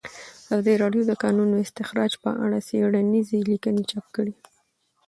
ازادي 0.47 0.73
راډیو 0.83 1.01
د 1.05 1.07
د 1.09 1.13
کانونو 1.23 1.55
استخراج 1.65 2.11
په 2.23 2.29
اړه 2.43 2.57
څېړنیزې 2.67 3.39
لیکنې 3.51 3.83
چاپ 3.91 4.05
کړي. 4.15 4.33